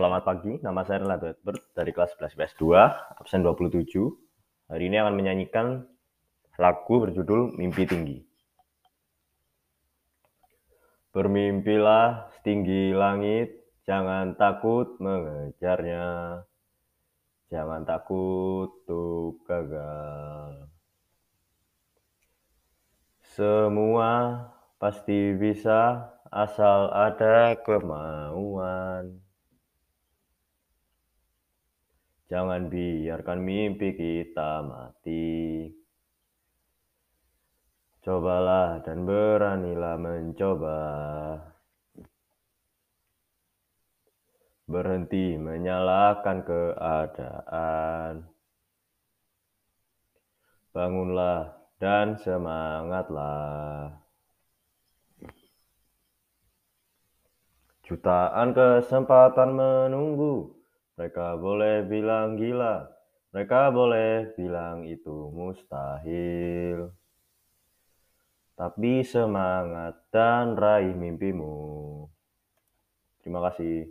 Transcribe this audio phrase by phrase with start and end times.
[0.00, 2.64] Selamat pagi, nama saya Renaldo Edward dari kelas 11 PS2,
[3.20, 4.00] absen 27.
[4.72, 5.84] Hari ini akan menyanyikan
[6.56, 8.24] lagu berjudul Mimpi Tinggi.
[11.12, 16.48] Bermimpilah setinggi langit, jangan takut mengejarnya.
[17.52, 20.64] Jangan takut untuk gagal.
[23.36, 24.48] Semua
[24.80, 29.28] pasti bisa asal ada kemauan.
[32.30, 35.66] Jangan biarkan mimpi kita mati.
[38.06, 40.78] Cobalah dan beranilah mencoba.
[44.70, 48.30] Berhenti menyalahkan keadaan.
[50.70, 53.98] Bangunlah dan semangatlah.
[57.82, 60.59] Jutaan kesempatan menunggu
[61.10, 62.86] mereka boleh bilang gila,
[63.34, 66.94] mereka boleh bilang itu mustahil.
[68.54, 72.06] Tapi semangat dan raih mimpimu.
[73.26, 73.90] Terima kasih.